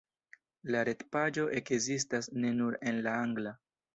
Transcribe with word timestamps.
La 0.75 0.79
retpaĝo 0.89 1.43
ekzistas 1.59 2.31
ne 2.45 2.53
nur 2.61 2.81
en 2.93 3.01
la 3.09 3.15
angla. 3.27 3.55